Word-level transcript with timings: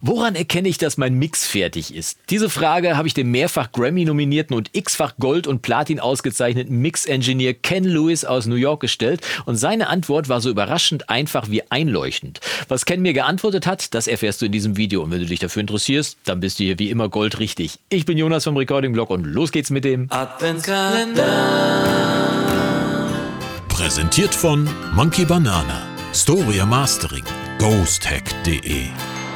Woran 0.00 0.36
erkenne 0.36 0.68
ich, 0.68 0.78
dass 0.78 0.96
mein 0.96 1.14
Mix 1.14 1.44
fertig 1.44 1.92
ist? 1.92 2.20
Diese 2.30 2.48
Frage 2.48 2.96
habe 2.96 3.08
ich 3.08 3.14
dem 3.14 3.32
mehrfach 3.32 3.72
Grammy-nominierten 3.72 4.54
und 4.54 4.70
x-fach 4.72 5.16
Gold- 5.18 5.48
und 5.48 5.60
Platin 5.60 5.98
ausgezeichneten 5.98 6.80
Mix-Engineer 6.80 7.54
Ken 7.54 7.82
Lewis 7.82 8.24
aus 8.24 8.46
New 8.46 8.54
York 8.54 8.80
gestellt 8.80 9.22
und 9.44 9.56
seine 9.56 9.88
Antwort 9.88 10.28
war 10.28 10.40
so 10.40 10.50
überraschend 10.50 11.10
einfach 11.10 11.50
wie 11.50 11.68
einleuchtend. 11.68 12.38
Was 12.68 12.84
Ken 12.84 13.02
mir 13.02 13.12
geantwortet 13.12 13.66
hat, 13.66 13.92
das 13.92 14.06
erfährst 14.06 14.40
du 14.40 14.46
in 14.46 14.52
diesem 14.52 14.76
Video 14.76 15.02
und 15.02 15.10
wenn 15.10 15.18
du 15.18 15.26
dich 15.26 15.40
dafür 15.40 15.62
interessierst, 15.62 16.16
dann 16.24 16.38
bist 16.38 16.60
du 16.60 16.64
hier 16.64 16.78
wie 16.78 16.90
immer 16.90 17.08
goldrichtig. 17.08 17.80
Ich 17.88 18.06
bin 18.06 18.16
Jonas 18.16 18.44
vom 18.44 18.56
Recording 18.56 18.92
Blog 18.92 19.10
und 19.10 19.24
los 19.24 19.50
geht's 19.50 19.70
mit 19.70 19.82
dem 19.82 20.06
Adventskalender. 20.12 21.24
Präsentiert 23.68 24.32
von 24.32 24.68
Monkey 24.94 25.24
Banana, 25.24 25.82
Storia 26.14 26.64
Mastering, 26.64 27.24
ghosthack.de 27.58 28.86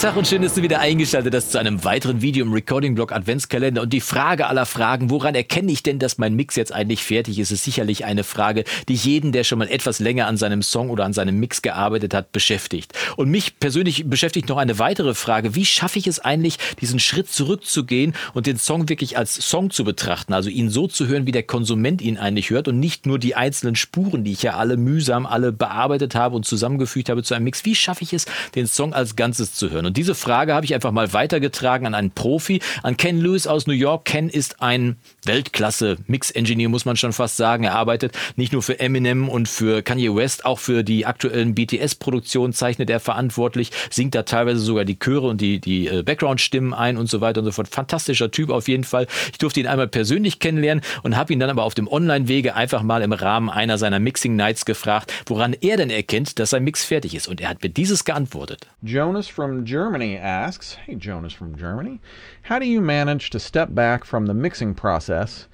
Tag 0.03 0.17
und 0.17 0.27
schön, 0.27 0.43
dass 0.43 0.55
du 0.55 0.63
wieder 0.63 0.81
eingeschaltet 0.81 1.33
hast 1.33 1.53
zu 1.53 1.59
einem 1.59 1.85
weiteren 1.85 2.23
Video 2.23 2.45
im 2.45 2.53
Recording-Blog 2.53 3.13
Adventskalender. 3.13 3.83
Und 3.83 3.93
die 3.93 4.01
Frage 4.01 4.49
aller 4.49 4.67
Fragen, 4.67 5.11
woran 5.11 5.37
erkenne 5.37 5.71
ich 5.71 5.85
denn, 5.85 6.01
dass 6.01 6.19
mein 6.19 6.35
Mix 6.35 6.57
jetzt 6.57 6.73
eigentlich 6.73 7.05
fertig 7.05 7.39
ist, 7.39 7.53
ist 7.53 7.63
sicherlich 7.63 8.05
eine 8.05 8.25
Frage, 8.25 8.65
die 8.89 8.97
jeden, 8.97 9.31
der 9.31 9.45
schon 9.45 9.61
mal 9.61 9.69
etwas 9.69 10.01
länger 10.01 10.27
an 10.27 10.37
seinem 10.37 10.63
Song 10.63 10.91
oder 10.91 11.05
an 11.05 11.13
seinem 11.13 11.39
Mix 11.39 11.63
gearbeitet 11.63 12.15
hat, 12.15 12.33
beschäftigt. 12.33 12.95
Und 13.15 13.31
mich 13.31 13.61
persönlich 13.61 14.11
beschäftigt 14.11 14.49
noch 14.49 14.57
eine 14.57 14.81
weitere 14.81 15.15
Frage. 15.15 15.55
Wie 15.55 15.65
schaffe 15.65 16.01
ich 16.01 16.09
es 16.09 16.19
eigentlich, 16.19 16.59
diesen 16.81 16.99
Schritt 16.99 17.31
zurückzugehen 17.31 18.15
und 18.35 18.49
den 18.49 18.59
Song 18.59 18.89
wirklich 18.89 19.17
als 19.17 19.37
Song 19.37 19.71
zu 19.71 19.85
betrachten? 19.85 20.33
Also 20.33 20.51
ihn 20.51 20.69
so 20.69 20.89
zu 20.89 21.07
hören, 21.07 21.29
wie 21.29 21.33
der 21.33 21.45
Konsument 21.45 22.03
ihn 22.03 22.19
eigentlich 22.19 22.51
hört 22.51 22.67
und 22.67 22.81
nicht 22.81 23.07
nur 23.07 23.21
die 23.21 23.37
einzelnen 23.37 23.77
Spuren, 23.77 24.25
die 24.25 24.33
ich 24.33 24.43
ja 24.43 24.57
alle 24.57 24.77
mühsam 24.77 25.27
alle 25.27 25.53
bearbeitet 25.53 26.17
habe 26.17 26.35
und 26.35 26.45
zusammengefügt 26.45 27.09
habe 27.09 27.23
zu 27.23 27.35
einem 27.35 27.45
Mix. 27.45 27.65
Wie 27.65 27.77
schaffe 27.77 28.03
ich 28.03 28.13
es, 28.13 28.27
den 28.57 28.67
Song 28.67 28.95
als 28.95 29.15
Ganzes 29.15 29.55
zu 29.55 29.71
hören? 29.71 29.92
Und 29.92 29.92
diese 29.93 30.15
Frage 30.15 30.55
habe 30.55 30.65
ich 30.65 30.75
einfach 30.75 30.93
mal 30.93 31.13
weitergetragen 31.13 31.87
an 31.87 31.95
einen 31.95 32.11
Profi, 32.11 32.61
an 32.83 32.97
Ken 32.97 33.19
Lewis 33.19 33.47
aus 33.47 33.67
New 33.67 33.73
York. 33.73 34.05
Ken 34.05 34.29
ist 34.29 34.63
ein 34.63 34.97
Weltklasse-Mix-Engineer, 35.25 36.69
muss 36.69 36.85
man 36.85 36.97
schon 36.97 37.13
fast 37.13 37.37
sagen. 37.37 37.65
Er 37.65 37.75
arbeitet 37.75 38.17
nicht 38.37 38.53
nur 38.53 38.63
für 38.63 38.81
Eminem 38.81 39.29
und 39.29 39.49
für 39.49 39.83
Kanye 39.83 40.15
West, 40.15 40.45
auch 40.45 40.59
für 40.59 40.83
die 40.83 41.07
aktuellen 41.07 41.55
BTS-Produktionen 41.55 42.53
zeichnet 42.53 42.91
er 42.91 43.01
verantwortlich, 43.01 43.71
singt 43.91 44.15
da 44.15 44.23
teilweise 44.23 44.61
sogar 44.61 44.85
die 44.85 44.99
Chöre 44.99 45.29
und 45.29 45.41
die, 45.41 45.61
die 45.61 45.89
äh, 45.89 46.03
Background-Stimmen 46.03 46.75
ein 46.75 46.97
und 46.97 47.09
so 47.09 47.21
weiter 47.21 47.41
und 47.41 47.47
so 47.47 47.53
fort. 47.53 47.69
Fantastischer 47.69 48.31
Typ 48.31 48.51
auf 48.51 48.69
jeden 48.69 48.85
Fall. 48.85 49.07
Ich 49.33 49.39
durfte 49.39 49.61
ihn 49.61 49.67
einmal 49.67 49.89
persönlich 49.89 50.39
kennenlernen 50.39 50.83
und 51.03 51.17
habe 51.17 51.33
ihn 51.33 51.41
dann 51.41 51.51
aber 51.51 51.65
auf 51.65 51.75
dem 51.75 51.89
Online-Wege 51.89 52.55
einfach 52.55 52.83
mal 52.83 53.03
im 53.03 53.13
Rahmen 53.13 53.51
einer 53.51 53.79
seiner 53.79 53.99
Mixing-Nights 53.99 54.65
gefragt, 54.65 55.13
woran 55.27 55.55
er 55.61 55.77
denn 55.77 55.91
erkennt, 55.91 56.39
dass 56.39 56.51
sein 56.51 56.65
Mix 56.65 56.85
fertig 56.85 57.15
ist. 57.15 57.29
Und 57.29 57.41
er 57.41 57.49
hat 57.49 57.63
mir 57.63 57.71
dieses 57.71 58.05
geantwortet. 58.05 58.67
Jonas 58.83 59.29
from 59.29 59.65
Germany 59.65 59.82
asks, 60.17 60.75
Hey, 60.75 60.95
Jonas 60.95 61.33
from 61.33 61.57
Germany, 61.57 62.01
how 62.43 62.59
do 62.59 62.67
you 62.67 62.81
manage 62.81 63.31
to 63.31 63.39
step 63.39 63.75
back 63.75 64.05
from 64.05 64.27
the 64.27 64.35
mixing 64.35 64.75
process 64.75 65.47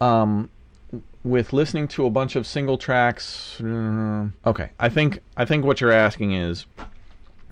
um, 0.00 0.50
with 1.24 1.52
listening 1.52 1.88
to 1.88 2.06
a 2.06 2.10
bunch 2.10 2.36
of 2.36 2.46
single 2.46 2.76
tracks? 2.76 3.56
Mm, 3.60 4.32
okay, 4.46 4.70
I 4.78 4.88
think 4.88 5.20
I 5.36 5.44
think 5.44 5.64
what 5.64 5.80
you're 5.80 5.92
asking 5.92 6.32
is, 6.32 6.66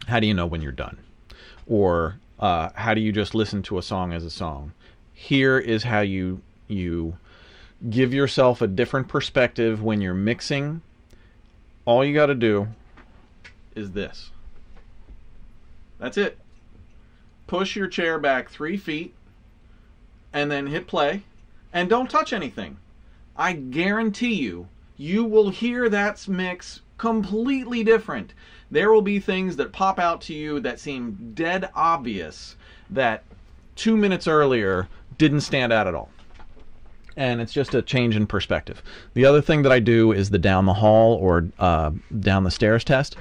how 0.07 0.21
do 0.21 0.27
you 0.27 0.35
know 0.35 0.47
when 0.47 0.61
you're 0.61 0.73
done, 0.73 0.99
or 1.67 2.17
uh, 2.39 2.71
how 2.75 2.95
do 2.95 3.01
you 3.01 3.13
just 3.13 3.35
listen 3.35 3.63
to 3.65 3.79
a 3.79 3.83
song 3.83 4.13
as 4.13 4.25
a 4.25 4.31
song? 4.31 4.73
Here 5.15 5.59
is 5.59 5.85
how 5.85 6.01
you 6.01 6.43
you 6.69 7.17
give 7.89 8.13
yourself 8.13 8.61
a 8.61 8.67
different 8.67 9.09
perspective 9.09 9.83
when 9.83 10.01
you're 10.01 10.15
mixing. 10.15 10.83
All 11.85 12.05
you 12.05 12.15
got 12.15 12.27
to 12.27 12.35
do 12.35 12.69
is 13.75 13.93
this. 13.93 14.31
That's 15.99 16.17
it 16.17 16.39
push 17.49 17.75
your 17.75 17.89
chair 17.89 18.21
back 18.21 18.49
three 18.49 18.77
feet, 18.77 19.13
and 20.33 20.49
then 20.49 20.69
hit 20.69 20.87
play, 20.87 21.25
and 21.73 21.89
don't 21.89 22.09
touch 22.09 22.33
anything. 22.33 22.77
I 23.37 23.55
guarantee 23.55 24.35
you, 24.35 24.69
you 24.97 25.25
will 25.25 25.49
hear 25.49 25.89
that 25.89 26.29
mix 26.29 26.83
completely 26.99 27.83
different. 27.83 28.35
There 28.71 28.93
will 28.93 29.03
be 29.03 29.19
things 29.19 29.57
that 29.57 29.73
pop 29.73 29.99
out 29.99 30.21
to 30.23 30.35
you 30.35 30.61
that 30.61 30.79
seem 30.79 31.33
dead 31.35 31.71
obvious 31.75 32.55
that 32.91 33.25
two 33.75 33.97
minutes 33.97 34.29
earlier 34.29 34.89
didn't 35.17 35.41
stand 35.41 35.73
out 35.73 35.87
at 35.87 35.95
all. 35.95 36.11
And 37.17 37.41
it's 37.41 37.53
just 37.53 37.75
a 37.75 37.83
change 37.83 38.15
in 38.15 38.27
perspective. 38.27 38.83
The 39.15 39.25
other 39.25 39.41
thing 39.41 39.63
that 39.63 39.73
I 39.73 39.81
do 39.81 40.13
is 40.13 40.31
the 40.31 40.39
down 40.39 40.67
the 40.67 40.75
hall 40.75 41.15
or 41.15 41.49
uh, 41.59 41.93
down 42.21 42.45
the 42.45 42.51
stairs 42.51 42.85
test 42.85 43.17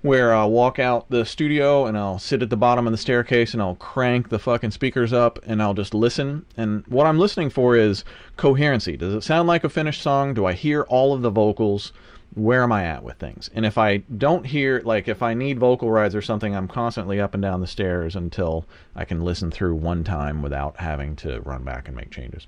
where 0.00 0.32
I'll 0.32 0.50
walk 0.50 0.78
out 0.78 1.10
the 1.10 1.24
studio 1.24 1.86
and 1.86 1.98
I'll 1.98 2.18
sit 2.18 2.42
at 2.42 2.50
the 2.50 2.56
bottom 2.56 2.86
of 2.86 2.92
the 2.92 2.98
staircase 2.98 3.52
and 3.52 3.60
I'll 3.60 3.74
crank 3.74 4.28
the 4.28 4.38
fucking 4.38 4.70
speakers 4.70 5.12
up 5.12 5.38
and 5.44 5.60
I'll 5.60 5.74
just 5.74 5.92
listen. 5.92 6.46
And 6.56 6.84
what 6.86 7.06
I'm 7.06 7.18
listening 7.18 7.50
for 7.50 7.76
is 7.76 8.04
coherency. 8.36 8.96
Does 8.96 9.14
it 9.14 9.22
sound 9.24 9.48
like 9.48 9.64
a 9.64 9.68
finished 9.68 10.02
song? 10.02 10.34
Do 10.34 10.46
I 10.46 10.52
hear 10.52 10.82
all 10.82 11.12
of 11.14 11.22
the 11.22 11.30
vocals? 11.30 11.92
Where 12.34 12.62
am 12.62 12.72
I 12.72 12.84
at 12.84 13.02
with 13.02 13.18
things? 13.18 13.50
And 13.54 13.64
if 13.64 13.78
I 13.78 14.02
don't 14.16 14.46
hear, 14.46 14.80
like 14.84 15.08
if 15.08 15.22
I 15.22 15.34
need 15.34 15.58
vocal 15.58 15.90
rides 15.90 16.14
or 16.14 16.22
something, 16.22 16.54
I'm 16.54 16.68
constantly 16.68 17.20
up 17.20 17.34
and 17.34 17.42
down 17.42 17.60
the 17.60 17.66
stairs 17.66 18.14
until 18.14 18.64
I 18.94 19.04
can 19.04 19.24
listen 19.24 19.50
through 19.50 19.74
one 19.74 20.04
time 20.04 20.42
without 20.42 20.76
having 20.76 21.16
to 21.16 21.40
run 21.40 21.64
back 21.64 21.88
and 21.88 21.96
make 21.96 22.10
changes. 22.10 22.46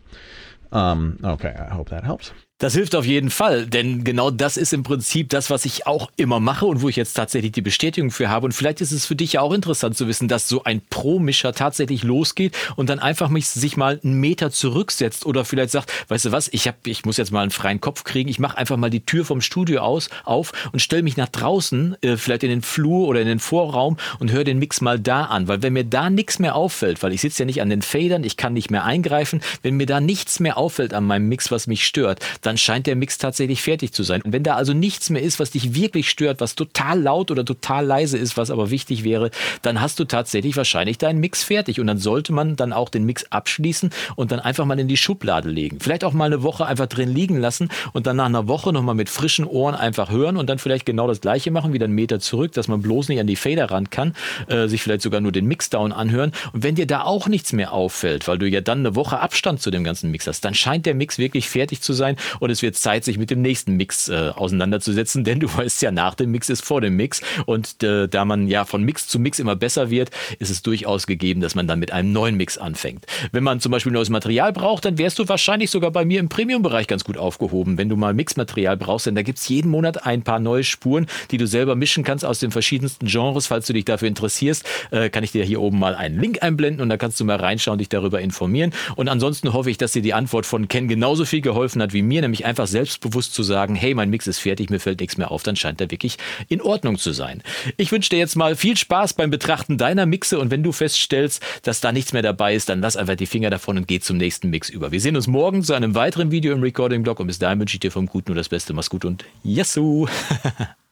Um, 0.72 1.18
okay, 1.24 1.54
I 1.58 1.74
hope 1.74 1.90
that 1.90 2.04
helps. 2.04 2.32
Das 2.60 2.74
hilft 2.74 2.94
auf 2.94 3.06
jeden 3.06 3.30
Fall, 3.30 3.66
denn 3.66 4.04
genau 4.04 4.30
das 4.30 4.58
ist 4.58 4.74
im 4.74 4.82
Prinzip 4.82 5.30
das, 5.30 5.48
was 5.48 5.64
ich 5.64 5.86
auch 5.86 6.10
immer 6.18 6.40
mache 6.40 6.66
und 6.66 6.82
wo 6.82 6.90
ich 6.90 6.96
jetzt 6.96 7.14
tatsächlich 7.14 7.52
die 7.52 7.62
Bestätigung 7.62 8.10
für 8.10 8.28
habe. 8.28 8.44
Und 8.44 8.52
vielleicht 8.52 8.82
ist 8.82 8.92
es 8.92 9.06
für 9.06 9.16
dich 9.16 9.32
ja 9.32 9.40
auch 9.40 9.54
interessant 9.54 9.96
zu 9.96 10.06
wissen, 10.08 10.28
dass 10.28 10.46
so 10.46 10.62
ein 10.64 10.82
Pro-Mischer 10.90 11.54
tatsächlich 11.54 12.02
losgeht 12.02 12.54
und 12.76 12.90
dann 12.90 12.98
einfach 12.98 13.30
mich, 13.30 13.48
sich 13.48 13.78
mal 13.78 13.98
einen 14.04 14.20
Meter 14.20 14.50
zurücksetzt 14.50 15.24
oder 15.24 15.46
vielleicht 15.46 15.70
sagt, 15.70 15.90
weißt 16.10 16.26
du 16.26 16.32
was, 16.32 16.48
ich, 16.48 16.68
hab, 16.68 16.86
ich 16.86 17.06
muss 17.06 17.16
jetzt 17.16 17.32
mal 17.32 17.40
einen 17.40 17.50
freien 17.50 17.80
Kopf 17.80 18.04
kriegen, 18.04 18.28
ich 18.28 18.38
mache 18.38 18.58
einfach 18.58 18.76
mal 18.76 18.90
die 18.90 19.06
Tür 19.06 19.24
vom 19.24 19.40
Studio 19.40 19.69
aus 19.78 20.10
auf 20.24 20.52
und 20.72 20.80
stelle 20.80 21.02
mich 21.02 21.16
nach 21.16 21.28
draußen, 21.28 21.96
äh, 22.02 22.16
vielleicht 22.16 22.42
in 22.42 22.50
den 22.50 22.62
Flur 22.62 23.08
oder 23.08 23.20
in 23.20 23.28
den 23.28 23.40
Vorraum 23.40 23.96
und 24.18 24.32
höre 24.32 24.44
den 24.44 24.58
Mix 24.58 24.82
mal 24.82 24.98
da 24.98 25.24
an. 25.24 25.48
Weil 25.48 25.62
wenn 25.62 25.72
mir 25.72 25.84
da 25.84 26.10
nichts 26.10 26.38
mehr 26.38 26.56
auffällt, 26.56 27.02
weil 27.02 27.12
ich 27.12 27.22
sitze 27.22 27.42
ja 27.42 27.46
nicht 27.46 27.62
an 27.62 27.70
den 27.70 27.82
Federn, 27.82 28.22
ich 28.22 28.36
kann 28.36 28.52
nicht 28.52 28.70
mehr 28.70 28.84
eingreifen, 28.84 29.40
wenn 29.62 29.76
mir 29.76 29.86
da 29.86 30.00
nichts 30.00 30.40
mehr 30.40 30.58
auffällt 30.58 30.92
an 30.92 31.06
meinem 31.06 31.28
Mix, 31.28 31.50
was 31.50 31.66
mich 31.66 31.86
stört, 31.86 32.20
dann 32.42 32.50
dann 32.50 32.58
scheint 32.58 32.88
der 32.88 32.96
Mix 32.96 33.16
tatsächlich 33.16 33.62
fertig 33.62 33.92
zu 33.92 34.02
sein. 34.02 34.22
Und 34.22 34.32
wenn 34.32 34.42
da 34.42 34.56
also 34.56 34.72
nichts 34.72 35.08
mehr 35.08 35.22
ist, 35.22 35.38
was 35.38 35.52
dich 35.52 35.72
wirklich 35.72 36.10
stört, 36.10 36.40
was 36.40 36.56
total 36.56 37.00
laut 37.00 37.30
oder 37.30 37.44
total 37.44 37.86
leise 37.86 38.18
ist, 38.18 38.36
was 38.36 38.50
aber 38.50 38.70
wichtig 38.70 39.04
wäre, 39.04 39.30
dann 39.62 39.80
hast 39.80 40.00
du 40.00 40.04
tatsächlich 40.04 40.56
wahrscheinlich 40.56 40.98
deinen 40.98 41.20
Mix 41.20 41.44
fertig. 41.44 41.78
Und 41.78 41.86
dann 41.86 41.98
sollte 41.98 42.32
man 42.32 42.56
dann 42.56 42.72
auch 42.72 42.88
den 42.88 43.04
Mix 43.04 43.24
abschließen 43.30 43.90
und 44.16 44.32
dann 44.32 44.40
einfach 44.40 44.64
mal 44.64 44.80
in 44.80 44.88
die 44.88 44.96
Schublade 44.96 45.48
legen. 45.48 45.78
Vielleicht 45.78 46.02
auch 46.02 46.12
mal 46.12 46.24
eine 46.24 46.42
Woche 46.42 46.66
einfach 46.66 46.88
drin 46.88 47.14
liegen 47.14 47.38
lassen 47.38 47.68
und 47.92 48.08
dann 48.08 48.16
nach 48.16 48.26
einer 48.26 48.48
Woche 48.48 48.72
nochmal 48.72 48.96
mit 48.96 49.08
frischen 49.08 49.44
Ohren 49.44 49.59
einfach 49.68 50.10
hören 50.10 50.36
und 50.36 50.48
dann 50.48 50.58
vielleicht 50.58 50.86
genau 50.86 51.06
das 51.06 51.20
gleiche 51.20 51.50
machen, 51.50 51.72
wieder 51.72 51.84
einen 51.84 51.94
Meter 51.94 52.20
zurück, 52.20 52.52
dass 52.52 52.68
man 52.68 52.82
bloß 52.82 53.08
nicht 53.08 53.20
an 53.20 53.26
die 53.26 53.36
Fader 53.36 53.70
ran 53.70 53.90
kann, 53.90 54.14
äh, 54.48 54.66
sich 54.66 54.82
vielleicht 54.82 55.02
sogar 55.02 55.20
nur 55.20 55.32
den 55.32 55.46
Mixdown 55.46 55.92
anhören. 55.92 56.32
Und 56.52 56.62
wenn 56.62 56.74
dir 56.74 56.86
da 56.86 57.02
auch 57.02 57.28
nichts 57.28 57.52
mehr 57.52 57.72
auffällt, 57.72 58.26
weil 58.28 58.38
du 58.38 58.48
ja 58.48 58.60
dann 58.60 58.80
eine 58.80 58.94
Woche 58.94 59.20
Abstand 59.20 59.60
zu 59.60 59.70
dem 59.70 59.84
ganzen 59.84 60.10
Mix 60.10 60.26
hast, 60.26 60.44
dann 60.44 60.54
scheint 60.54 60.86
der 60.86 60.94
Mix 60.94 61.18
wirklich 61.18 61.48
fertig 61.48 61.80
zu 61.80 61.92
sein 61.92 62.16
und 62.40 62.50
es 62.50 62.62
wird 62.62 62.76
Zeit, 62.76 63.04
sich 63.04 63.18
mit 63.18 63.30
dem 63.30 63.42
nächsten 63.42 63.76
Mix 63.76 64.08
äh, 64.08 64.32
auseinanderzusetzen, 64.34 65.24
denn 65.30 65.40
du 65.40 65.54
weißt 65.54 65.82
ja, 65.82 65.90
nach 65.90 66.14
dem 66.14 66.30
Mix 66.30 66.48
ist 66.48 66.64
vor 66.64 66.80
dem 66.80 66.96
Mix 66.96 67.20
und 67.46 67.82
äh, 67.82 68.08
da 68.08 68.24
man 68.24 68.48
ja 68.48 68.64
von 68.64 68.82
Mix 68.82 69.06
zu 69.06 69.18
Mix 69.18 69.38
immer 69.38 69.56
besser 69.56 69.90
wird, 69.90 70.10
ist 70.38 70.50
es 70.50 70.62
durchaus 70.62 71.06
gegeben, 71.06 71.40
dass 71.40 71.54
man 71.54 71.66
dann 71.66 71.78
mit 71.78 71.92
einem 71.92 72.12
neuen 72.12 72.36
Mix 72.36 72.58
anfängt. 72.58 73.06
Wenn 73.32 73.44
man 73.44 73.60
zum 73.60 73.72
Beispiel 73.72 73.92
neues 73.92 74.10
Material 74.10 74.52
braucht, 74.52 74.84
dann 74.84 74.98
wärst 74.98 75.18
du 75.18 75.28
wahrscheinlich 75.28 75.70
sogar 75.70 75.90
bei 75.90 76.04
mir 76.04 76.20
im 76.20 76.28
Premium-Bereich 76.28 76.86
ganz 76.86 77.04
gut 77.04 77.16
aufgehoben. 77.16 77.78
Wenn 77.78 77.88
du 77.88 77.96
mal 77.96 78.14
Mixmaterial 78.14 78.76
brauchst, 78.76 79.06
denn 79.06 79.14
da 79.14 79.22
gibt 79.22 79.38
es 79.38 79.44
jeden 79.50 79.70
Monat 79.70 80.06
ein 80.06 80.22
paar 80.22 80.38
neue 80.38 80.64
Spuren, 80.64 81.06
die 81.30 81.36
du 81.36 81.46
selber 81.46 81.74
mischen 81.74 82.04
kannst 82.04 82.24
aus 82.24 82.38
den 82.38 82.50
verschiedensten 82.50 83.06
Genres. 83.06 83.46
Falls 83.46 83.66
du 83.66 83.72
dich 83.72 83.84
dafür 83.84 84.08
interessierst, 84.08 84.64
äh, 84.90 85.10
kann 85.10 85.24
ich 85.24 85.32
dir 85.32 85.44
hier 85.44 85.60
oben 85.60 85.78
mal 85.78 85.94
einen 85.94 86.18
Link 86.20 86.42
einblenden 86.42 86.82
und 86.82 86.88
da 86.88 86.96
kannst 86.96 87.20
du 87.20 87.24
mal 87.24 87.36
reinschauen, 87.36 87.78
dich 87.78 87.88
darüber 87.88 88.20
informieren. 88.20 88.72
Und 88.96 89.08
ansonsten 89.08 89.52
hoffe 89.52 89.70
ich, 89.70 89.78
dass 89.78 89.92
dir 89.92 90.02
die 90.02 90.14
Antwort 90.14 90.46
von 90.46 90.68
Ken 90.68 90.88
genauso 90.88 91.24
viel 91.24 91.40
geholfen 91.40 91.82
hat 91.82 91.92
wie 91.92 92.02
mir, 92.02 92.22
nämlich 92.22 92.44
einfach 92.44 92.66
selbstbewusst 92.66 93.34
zu 93.34 93.42
sagen, 93.42 93.74
hey, 93.74 93.94
mein 93.94 94.10
Mix 94.10 94.26
ist 94.26 94.38
fertig, 94.38 94.70
mir 94.70 94.80
fällt 94.80 95.00
nichts 95.00 95.16
mehr 95.16 95.30
auf, 95.30 95.42
dann 95.42 95.56
scheint 95.56 95.80
er 95.80 95.90
wirklich 95.90 96.16
in 96.48 96.62
Ordnung 96.62 96.98
zu 96.98 97.12
sein. 97.12 97.42
Ich 97.76 97.92
wünsche 97.92 98.10
dir 98.10 98.18
jetzt 98.18 98.36
mal 98.36 98.56
viel 98.56 98.76
Spaß 98.76 99.14
beim 99.14 99.30
Betrachten 99.30 99.78
deiner 99.78 100.06
Mixe 100.06 100.38
und 100.38 100.50
wenn 100.50 100.62
du 100.62 100.72
feststellst, 100.72 101.42
dass 101.62 101.80
da 101.80 101.92
nichts 101.92 102.12
mehr 102.12 102.22
dabei 102.22 102.54
ist, 102.54 102.68
dann 102.68 102.80
lass 102.80 102.96
einfach 102.96 103.16
die 103.16 103.26
Finger 103.26 103.50
davon 103.50 103.76
und 103.76 103.88
geh 103.88 104.00
zum 104.00 104.16
nächsten 104.16 104.50
Mix 104.50 104.68
über. 104.68 104.92
Wir 104.92 105.00
sehen 105.00 105.16
uns 105.16 105.26
morgen 105.26 105.62
zu 105.62 105.74
einem 105.74 105.94
weiteren 105.94 106.30
Video 106.30 106.52
im 106.52 106.62
Recording-Blog 106.62 107.20
und 107.20 107.26
bis 107.26 107.38
dahin 107.38 107.58
wünsche 107.58 107.76
ich 107.76 107.80
dir 107.80 107.90
vom 107.90 108.06
Guten 108.06 108.32
nur 108.32 108.36
das 108.36 108.48
Beste. 108.48 108.72
Mach's 108.72 108.90
gut 108.90 109.04
und 109.04 109.24
Yesu! 109.44 110.06